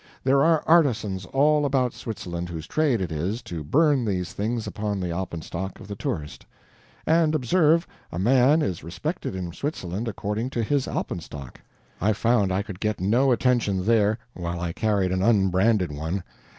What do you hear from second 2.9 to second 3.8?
it is to